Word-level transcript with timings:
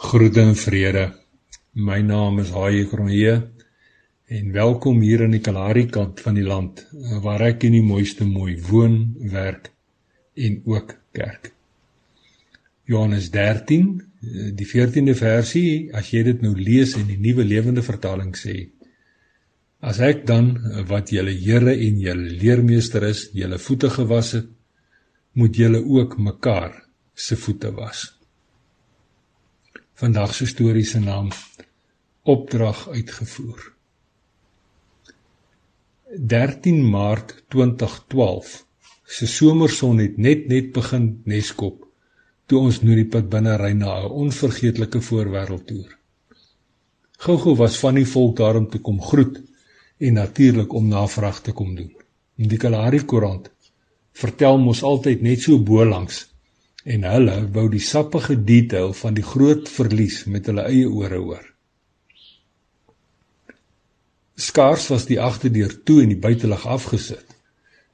Groete 0.00 0.40
en 0.40 0.54
vrede. 0.56 1.02
My 1.76 1.98
naam 2.00 2.38
is 2.40 2.48
Haie 2.56 2.86
Kronje 2.88 3.34
en 4.32 4.52
welkom 4.54 5.02
hier 5.04 5.26
aan 5.26 5.34
die 5.36 5.42
Kalahari 5.44 5.82
kant 5.92 6.22
van 6.24 6.38
die 6.38 6.44
land 6.46 6.78
waar 7.20 7.42
ek 7.44 7.66
in 7.68 7.74
die 7.76 7.82
mooiste 7.84 8.24
mooi 8.24 8.54
woon, 8.64 8.94
werk 9.28 9.68
en 10.40 10.56
ook 10.64 10.94
kerk. 11.12 11.50
Johannes 12.88 13.28
13, 13.34 13.90
die 14.56 14.68
14de 14.70 15.14
versie, 15.18 15.90
as 15.92 16.08
jy 16.14 16.22
dit 16.30 16.40
nou 16.46 16.54
lees 16.56 16.94
in 16.96 17.04
die 17.10 17.18
Nuwe 17.20 17.44
Lewende 17.44 17.84
Vertaling 17.84 18.32
sê: 18.40 18.54
As 19.84 20.00
ek 20.00 20.24
dan 20.30 20.54
wat 20.88 21.12
julle 21.12 21.34
Here 21.36 21.76
en 21.76 22.00
julle 22.00 22.38
leermeester 22.40 23.04
is, 23.10 23.26
julle 23.36 23.60
voete 23.60 23.92
gewas 24.00 24.32
het, 24.38 24.48
moet 25.36 25.60
julle 25.60 25.84
ook 25.84 26.16
mekaar 26.16 26.86
se 27.12 27.36
voete 27.36 27.74
was. 27.76 28.08
Vandag 30.00 30.34
se 30.34 30.46
storie 30.46 30.84
se 30.84 31.00
naam 31.00 31.28
Opdrag 32.22 32.88
uitgevoer. 32.88 33.72
13 36.16 36.88
Maart 36.90 37.34
2012. 37.48 38.64
Se 39.04 39.26
somerson 39.26 39.98
het 39.98 40.16
net 40.16 40.46
net 40.48 40.72
begin 40.72 41.10
neskop 41.24 41.84
toe 42.46 42.62
ons 42.62 42.78
nou 42.80 42.96
die 42.96 43.04
pad 43.12 43.28
binne 43.34 43.58
ry 43.60 43.74
na 43.82 43.98
'n 44.06 44.16
onvergeetlike 44.22 45.04
voorwêreldtoer. 45.10 45.92
Gou-gou 47.26 47.54
was 47.56 47.78
van 47.84 48.00
die 48.00 48.08
volk 48.14 48.36
daar 48.36 48.56
om 48.56 48.70
te 48.70 48.78
kom 48.78 49.02
groet 49.02 49.42
en 49.98 50.14
natuurlik 50.14 50.72
om 50.72 50.88
navraag 50.88 51.42
te 51.42 51.52
kom 51.52 51.74
doen. 51.74 51.92
In 52.36 52.48
die 52.48 52.58
Kalahari 52.58 53.04
Koerant 53.04 53.50
vertel 54.12 54.58
mos 54.58 54.82
altyd 54.82 55.22
net 55.22 55.40
so 55.40 55.58
bo 55.58 55.84
langs 55.84 56.29
en 56.90 57.06
hulle 57.06 57.36
wou 57.54 57.68
die 57.70 57.82
sappige 57.84 58.34
detail 58.46 58.92
van 58.98 59.14
die 59.14 59.26
groot 59.26 59.68
verlies 59.70 60.24
met 60.26 60.48
hulle 60.50 60.66
eie 60.66 60.88
ore 60.88 61.20
hoor. 61.22 61.46
Skaars 64.40 64.88
was 64.90 65.06
die 65.06 65.20
agterdeur 65.20 65.74
toe 65.84 66.00
en 66.02 66.14
die 66.14 66.18
buitelug 66.18 66.64
afgesit. 66.66 67.36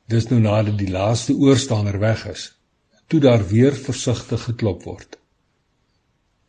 Dis 0.06 0.28
nou 0.30 0.39
nadat 0.41 0.78
die 0.78 0.92
laaste 0.92 1.34
oorstander 1.34 1.98
weg 2.00 2.22
is, 2.30 2.52
toe 3.11 3.20
daar 3.20 3.42
weer 3.50 3.74
versigtig 3.74 4.44
geklop 4.48 4.86
word. 4.86 5.19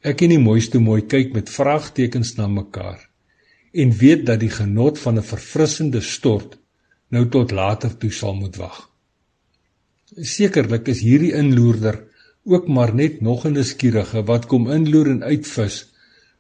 Ek 0.06 0.22
en 0.22 0.36
die 0.36 0.42
mooiste 0.42 0.80
mooi 0.80 1.02
kyk 1.10 1.34
met 1.34 1.50
vraagtekens 1.50 2.36
na 2.38 2.48
mekaar 2.48 3.02
en 3.78 3.92
weet 3.98 4.24
dat 4.30 4.40
die 4.40 4.54
genot 4.54 5.00
van 5.02 5.18
'n 5.18 5.30
verfrissende 5.32 6.02
stort 6.02 6.58
nou 7.10 7.26
tot 7.30 7.52
later 7.52 7.98
toe 7.98 8.12
sal 8.12 8.36
moet 8.36 8.56
wag. 8.56 8.78
Sekerlik 10.16 10.88
is 10.88 11.02
hierdie 11.02 11.34
inloerder 11.34 12.07
ook 12.48 12.68
maar 12.68 12.94
net 12.96 13.22
nog 13.22 13.46
'n 13.46 13.52
nuuskierige 13.52 14.24
wat 14.24 14.46
kom 14.46 14.72
inloer 14.72 15.10
en 15.10 15.24
uitvis 15.24 15.76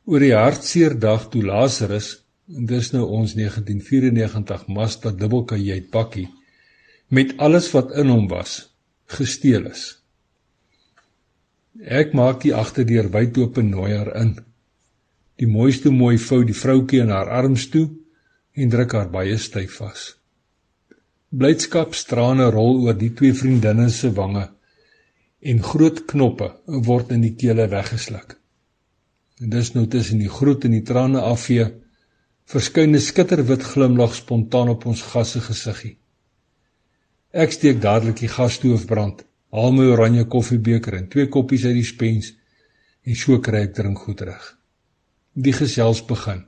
oor 0.05 0.19
die 0.19 0.36
hartseer 0.36 1.00
dag 1.00 1.30
toe 1.30 1.44
Lazarus 1.44 2.23
en 2.55 2.66
dis 2.66 2.91
nou 2.91 3.05
ons 3.19 3.33
1994 3.36 4.67
Mazda 4.67 5.11
dubbelkajuit 5.11 5.89
bakkie 5.91 6.30
met 7.08 7.38
alles 7.38 7.72
wat 7.72 7.91
in 7.91 8.08
hom 8.08 8.28
was 8.28 8.53
gesteel 9.05 9.67
is. 9.72 9.83
Ek 11.80 12.13
maak 12.13 12.41
die 12.41 12.55
agterdeur 12.55 13.11
wyd 13.11 13.38
oop 13.38 13.58
en 13.58 13.69
nooi 13.69 13.91
haar 13.94 14.16
in. 14.22 14.33
Die 15.38 15.47
mooiste 15.47 15.91
mooi 15.91 16.17
vou 16.17 16.44
die 16.44 16.55
vroutjie 16.55 17.02
in 17.02 17.13
haar 17.13 17.30
arms 17.30 17.69
toe 17.69 17.89
en 18.53 18.69
druk 18.69 18.95
haar 18.97 19.09
baie 19.09 19.38
styf 19.38 19.78
vas. 19.80 20.16
Blydskapstrane 21.30 22.50
rol 22.52 22.81
oor 22.88 22.97
die 22.97 23.13
twee 23.13 23.33
vriendinne 23.33 23.89
se 23.89 24.11
wange 24.16 24.47
en 25.39 25.61
groot 25.61 26.05
knoppe 26.09 26.49
word 26.66 27.11
in 27.13 27.21
die 27.21 27.35
kele 27.38 27.67
weggesluk. 27.69 28.38
En 29.41 29.52
dis 29.53 29.73
nou 29.75 29.85
tussen 29.85 30.17
die 30.21 30.31
groet 30.33 30.66
en 30.66 30.73
die 30.73 30.85
trane 30.85 31.21
afvee 31.21 31.67
verskyn 32.49 32.95
'n 32.95 33.02
skitterwit 33.02 33.63
glimlag 33.63 34.16
spontaan 34.16 34.69
op 34.69 34.85
ons 34.85 35.02
gasse 35.02 35.39
gesiggie. 35.39 35.97
Ek 37.31 37.51
steek 37.51 37.81
dadelik 37.81 38.19
die 38.19 38.34
gasstoof 38.34 38.85
brand, 38.88 39.25
haal 39.51 39.72
my 39.72 39.85
oranje 39.85 40.25
koffiebeker 40.25 40.94
en 40.94 41.07
twee 41.07 41.28
koppies 41.28 41.66
uit 41.66 41.75
die 41.75 41.85
spens 41.85 42.33
en 43.03 43.16
so 43.16 43.39
kry 43.39 43.62
ek 43.67 43.73
drink 43.73 44.00
goed 44.00 44.22
reg. 44.22 44.57
Die 45.33 45.53
gesels 45.53 46.06
begin. 46.06 46.45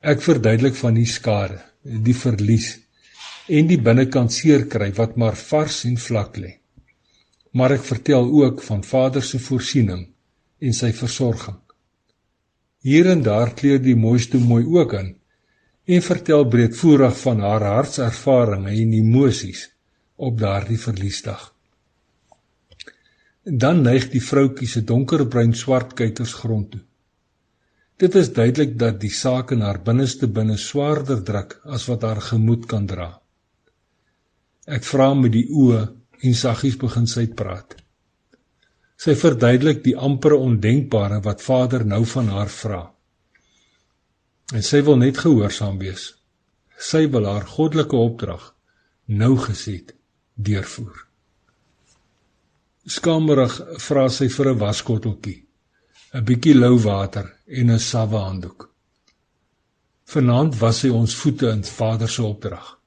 Ek 0.00 0.20
verduidelik 0.20 0.74
van 0.74 0.94
die 0.94 1.06
skade, 1.06 1.62
die 1.84 2.14
verlies 2.14 2.78
en 3.48 3.66
die 3.66 3.78
binnekant 3.78 4.32
seer 4.32 4.66
kry 4.66 4.92
wat 4.92 5.16
maar 5.16 5.36
vars 5.36 5.84
en 5.84 5.96
vlak 5.96 6.36
lê 6.36 6.61
maar 7.52 7.74
ek 7.76 7.84
vertel 7.84 8.28
ook 8.42 8.62
van 8.64 8.84
Vader 8.84 9.24
se 9.24 9.38
voorsiening 9.38 10.06
en 10.62 10.76
sy 10.76 10.92
versorging. 10.96 11.58
Hier 12.82 13.10
en 13.12 13.22
daar 13.22 13.52
kleur 13.54 13.82
die 13.82 13.96
mooiste 13.96 14.38
mooi 14.38 14.64
ook 14.64 14.94
in 14.98 15.10
en 15.84 16.02
vertel 16.02 16.46
breedvoerig 16.48 17.16
van 17.20 17.42
haar 17.42 17.64
hartservarings 17.66 18.70
en 18.70 18.92
emosies 18.98 19.66
op 20.16 20.38
daardie 20.38 20.78
verliesdag. 20.78 21.50
Dan 23.42 23.82
neig 23.82 24.08
die 24.12 24.22
vroutjie 24.22 24.68
se 24.70 24.84
donkerbruin 24.86 25.54
swart 25.58 25.96
kykers 25.98 26.34
grond 26.38 26.70
toe. 26.70 26.82
Dit 27.98 28.14
is 28.18 28.32
duidelik 28.34 28.78
dat 28.78 29.00
die 29.02 29.10
saak 29.14 29.50
in 29.54 29.60
haar 29.62 29.80
binneste 29.82 30.26
binne 30.26 30.56
swaarder 30.58 31.20
druk 31.22 31.58
as 31.64 31.86
wat 31.90 32.06
haar 32.06 32.22
gemoed 32.22 32.66
kan 32.70 32.86
dra. 32.86 33.10
Ek 34.66 34.86
vra 34.86 35.12
met 35.14 35.34
die 35.34 35.48
oë 35.50 35.82
en 36.22 36.34
saggies 36.38 36.78
begin 36.78 37.06
sy 37.10 37.26
praat. 37.38 37.76
Sy 39.02 39.14
verduidelik 39.18 39.82
die 39.82 39.96
ampere 39.98 40.38
ondenkbare 40.38 41.20
wat 41.24 41.42
Vader 41.42 41.84
nou 41.86 42.04
van 42.06 42.28
haar 42.30 42.50
vra. 42.54 42.82
En 44.54 44.62
sy 44.62 44.82
wil 44.86 45.00
net 45.00 45.18
gehoorsaam 45.18 45.78
wees. 45.82 46.12
Sy 46.78 47.08
wil 47.10 47.26
haar 47.26 47.46
goddelike 47.48 47.96
opdrag 47.98 48.52
nou 49.06 49.34
geset 49.42 49.94
deurvoer. 50.34 51.00
Skamerig 52.86 53.58
vra 53.78 54.08
sy 54.10 54.28
vir 54.28 54.50
'n 54.50 54.58
waskotteltjie, 54.58 55.44
'n 56.14 56.24
bietjie 56.24 56.54
lou 56.54 56.78
water 56.78 57.26
en 57.46 57.70
'n 57.70 57.78
sawe 57.78 58.18
handdoek. 58.18 58.68
Vanaand 60.04 60.58
was 60.60 60.80
sy 60.80 60.88
ons 60.88 61.14
voete 61.14 61.48
in 61.50 61.64
Vader 61.64 62.08
se 62.08 62.22
opdrag. 62.22 62.78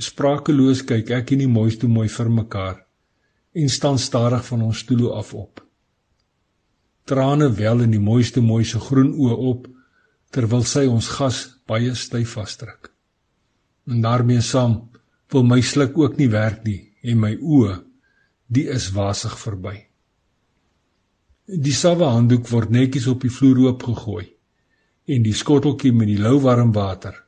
Sprakeloos 0.00 0.80
kyk 0.88 1.10
ek 1.12 1.34
en 1.34 1.42
die 1.42 1.50
mooiste 1.50 1.88
mooi 1.88 2.06
vir 2.08 2.30
mekaar 2.32 2.78
en 3.52 3.68
staan 3.68 3.98
stadig 4.00 4.44
van 4.46 4.62
ons 4.64 4.80
stoele 4.80 5.10
af 5.12 5.34
op. 5.36 5.60
Trane 7.04 7.50
wel 7.52 7.84
in 7.84 7.92
die 7.92 8.00
mooiste 8.00 8.40
mooi 8.40 8.64
se 8.64 8.80
groen 8.80 9.12
oë 9.12 9.36
op 9.50 9.68
terwyl 10.32 10.64
sy 10.64 10.86
ons 10.88 11.10
gas 11.18 11.42
baie 11.68 11.92
styf 11.92 12.38
vasdruk. 12.38 12.88
En 13.90 14.00
daarmee 14.00 14.40
saam 14.40 14.78
wil 15.28 15.44
my 15.44 15.60
sluk 15.60 15.98
ook 15.98 16.16
nie 16.16 16.30
werk 16.32 16.64
nie 16.64 16.80
en 17.02 17.20
my 17.20 17.36
oë 17.36 17.82
die 18.48 18.68
is 18.72 18.92
wasig 18.96 19.36
verby. 19.44 19.76
Die 21.52 21.76
sawe 21.76 22.14
handdoek 22.16 22.48
word 22.48 22.72
netjies 22.72 23.10
op 23.12 23.26
die 23.26 23.34
vloer 23.34 23.66
oopgegooi 23.68 24.28
en 25.12 25.24
die 25.26 25.36
skotteltjie 25.36 25.92
met 25.92 26.08
die 26.08 26.20
lou 26.22 26.38
warm 26.40 26.72
water 26.72 27.26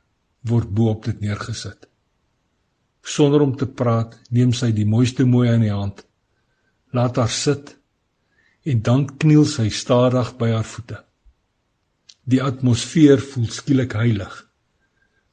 word 0.49 0.71
bo 0.73 0.89
op 0.89 1.05
dit 1.05 1.21
neergesit. 1.21 1.85
Sonder 3.05 3.41
om 3.41 3.53
te 3.53 3.67
praat, 3.69 4.15
neem 4.33 4.53
sy 4.53 4.71
die 4.73 4.87
mooiste 4.89 5.27
mooi 5.29 5.49
aan 5.51 5.61
die 5.61 5.73
hand. 5.73 6.01
Laat 6.89 7.19
haar 7.21 7.29
sit 7.29 7.75
en 8.65 8.81
dan 8.81 9.03
kniel 9.21 9.45
sy 9.45 9.67
stadig 9.69 10.31
by 10.39 10.49
haar 10.55 10.65
voete. 10.65 10.97
Die 12.25 12.41
atmosfeer 12.41 13.21
voel 13.21 13.45
skielik 13.53 13.93
heilig. 13.93 14.33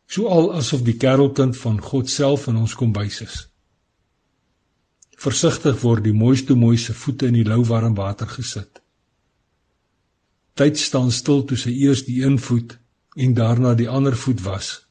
So 0.04 0.28
al 0.28 0.50
asof 0.58 0.84
die 0.84 0.98
kerelkind 1.00 1.56
van 1.56 1.80
God 1.80 2.12
self 2.12 2.44
in 2.52 2.60
ons 2.60 2.76
kombuis 2.76 3.22
is. 3.24 3.38
Versigtig 5.16 5.80
word 5.80 6.04
die 6.04 6.12
mooiste 6.12 6.52
mooi 6.58 6.76
se 6.76 6.92
voete 6.92 7.30
in 7.32 7.40
die 7.40 7.48
lou 7.48 7.62
warm 7.64 7.96
water 7.96 8.28
gesit. 8.28 8.82
Tyd 10.60 10.76
staan 10.76 11.08
stil 11.08 11.46
toe 11.48 11.56
sy 11.56 11.72
eers 11.72 12.04
die 12.04 12.20
een 12.20 12.36
voet 12.36 12.76
en 13.16 13.32
daarna 13.32 13.72
die 13.78 13.88
ander 13.88 14.16
voet 14.18 14.44
was 14.44 14.81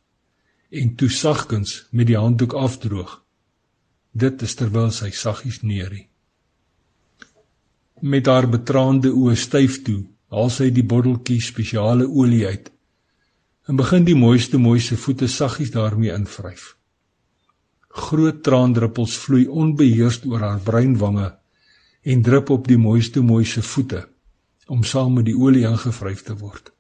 en 0.72 0.96
toe 0.96 1.10
sagkens 1.10 1.88
met 1.92 2.08
die 2.08 2.18
handdoek 2.18 2.54
afdroog. 2.54 3.18
Dit 4.12 4.42
is 4.42 4.56
terwyl 4.56 4.92
sy 4.96 5.10
saggies 5.12 5.62
neerie. 5.68 6.08
Met 8.02 8.30
haar 8.32 8.48
betraande 8.50 9.12
oë 9.12 9.36
styf 9.36 9.82
toe, 9.86 10.06
haal 10.32 10.50
sy 10.50 10.70
die 10.72 10.86
botteltjie 10.88 11.42
spesiale 11.44 12.08
olie 12.08 12.46
uit 12.48 12.72
en 13.70 13.78
begin 13.78 14.08
die 14.08 14.16
mooiste 14.18 14.58
mooiste 14.58 14.98
voete 14.98 15.28
saggies 15.30 15.70
daarmee 15.72 16.12
invryf. 16.16 16.72
Groot 18.08 18.42
traandruppels 18.44 19.18
vloei 19.22 19.46
onbeheerst 19.48 20.26
oor 20.26 20.42
haar 20.44 20.64
bruin 20.66 20.96
wange 20.98 21.28
en 22.02 22.24
drup 22.26 22.50
op 22.50 22.66
die 22.68 22.80
mooiste 22.80 23.22
mooiste 23.22 23.62
voete 23.62 24.08
om 24.72 24.88
saam 24.88 25.20
met 25.20 25.28
die 25.28 25.36
olie 25.36 25.68
ingevryf 25.68 26.24
te 26.24 26.36
word. 26.40 26.72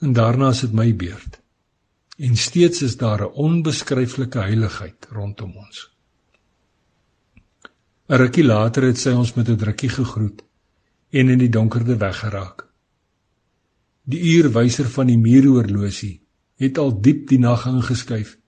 En 0.00 0.16
daarna 0.16 0.50
is 0.56 0.64
dit 0.64 0.74
my 0.74 0.88
beurt 0.96 1.41
en 2.16 2.36
steeds 2.36 2.82
is 2.82 2.96
daar 2.96 3.22
'n 3.22 3.34
onbeskryflike 3.34 4.38
heiligheid 4.38 5.06
rondom 5.10 5.56
ons. 5.56 5.90
'n 8.08 8.16
Rukkie 8.16 8.44
later 8.44 8.82
het 8.82 8.98
sy 8.98 9.10
ons 9.10 9.34
met 9.34 9.48
'n 9.48 9.56
drukkie 9.56 9.88
gegroet 9.88 10.42
en 11.10 11.28
in 11.28 11.38
die 11.38 11.48
donkerte 11.48 11.96
weggeraak. 11.96 12.66
Die 14.04 14.20
uurwyser 14.36 14.88
van 14.88 15.06
die 15.06 15.18
muuroorlosie 15.18 16.20
het 16.56 16.78
al 16.78 17.00
diep 17.00 17.28
die 17.28 17.38
nag 17.38 17.66
ingeskuif 17.66 18.38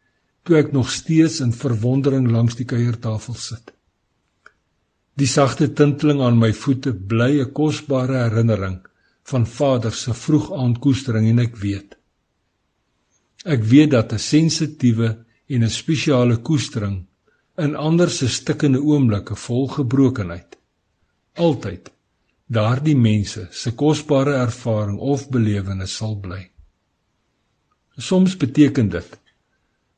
toe 0.43 0.57
ek 0.57 0.73
nog 0.73 0.91
steeds 0.91 1.41
in 1.41 1.53
verwondering 1.53 2.31
langs 2.31 2.55
die 2.55 2.65
kuiertafel 2.65 3.35
sit. 3.35 3.73
Die 5.15 5.27
sagte 5.27 5.73
tinteling 5.73 6.21
aan 6.21 6.39
my 6.39 6.53
voete 6.53 6.93
bly 6.93 7.41
'n 7.41 7.53
kosbare 7.53 8.17
herinnering 8.29 8.87
van 9.23 9.47
Vader 9.47 9.93
se 9.93 10.15
vroegaandkoestering 10.15 11.29
en 11.29 11.39
ek 11.39 11.57
weet 11.57 11.97
ek 13.45 13.63
weet 13.73 13.91
dat 13.91 14.13
'n 14.13 14.19
sensitiewe 14.19 15.25
en 15.49 15.63
'n 15.63 15.71
spesiale 15.71 16.37
koestering 16.37 17.07
in 17.57 17.77
ander 17.77 18.11
se 18.11 18.29
stikkende 18.29 18.81
oomblikke 18.81 19.37
vol 19.37 19.69
gebrokenheid 19.69 20.57
altyd 21.35 21.91
daardie 22.47 22.97
mense 22.97 23.49
se 23.51 23.73
kosbare 23.75 24.35
ervaring 24.39 24.99
of 24.99 25.29
belewenis 25.31 25.97
sal 25.97 26.17
bly. 26.21 26.43
Soms 27.97 28.37
beteken 28.37 28.91
dit 28.91 29.21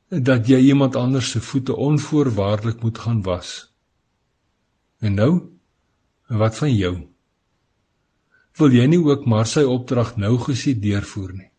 dat 0.09 0.47
jy 0.47 0.59
iemand 0.71 0.95
anders 0.95 1.31
se 1.31 1.41
voete 1.41 1.75
onvoorwaardelik 1.75 2.81
moet 2.81 2.97
gaan 2.97 3.21
was. 3.21 3.73
En 4.99 5.13
nou, 5.13 5.31
wat 6.27 6.57
van 6.57 6.73
jou? 6.73 6.95
Wil 8.57 8.71
jy 8.73 8.85
nie 8.89 9.01
ook 9.03 9.25
maar 9.25 9.45
sy 9.45 9.61
opdrag 9.67 10.15
nou 10.17 10.37
gesien 10.41 10.79
deurvoer 10.81 11.33
nie? 11.33 11.51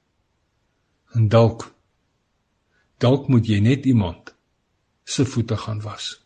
En 1.14 1.29
dalk 1.29 1.69
dalk 2.99 3.29
moet 3.29 3.47
jy 3.47 3.61
net 3.61 3.87
iemand 3.87 4.35
se 5.05 5.25
voete 5.25 5.56
gaan 5.56 5.81
was. 5.81 6.17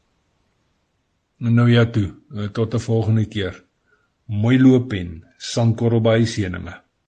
En 1.42 1.54
nou 1.54 1.68
ja 1.70 1.84
toe, 1.86 2.14
tot 2.52 2.74
'n 2.74 2.78
volgende 2.78 3.26
keer. 3.26 3.64
Mooi 4.26 4.60
loop 4.60 4.92
en 4.92 5.24
sandkorrel 5.36 6.00
by 6.00 6.24
seëninge. 6.24 6.82